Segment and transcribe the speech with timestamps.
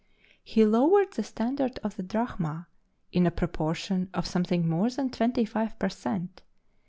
[0.43, 2.65] He lowered the standard of the drachma
[3.11, 6.41] in a proportion of something more than 25 per cent.